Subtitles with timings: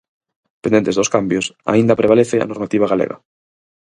[0.63, 3.17] Pendentes dos cambios, aínda prevalece a normativa galega.